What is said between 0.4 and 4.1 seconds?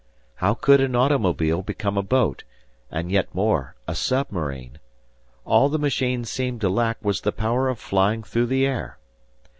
could an automobile become a boat, and yet more, a